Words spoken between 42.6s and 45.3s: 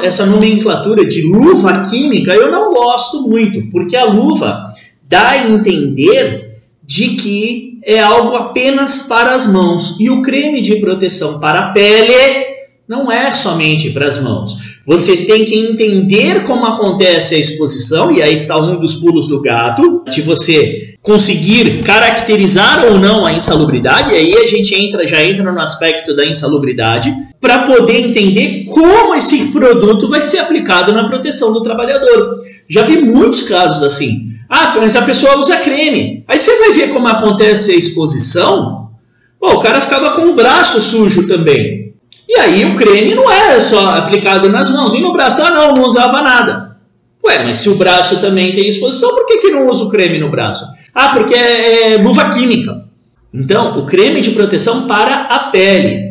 o creme não é só aplicado nas mãos. E no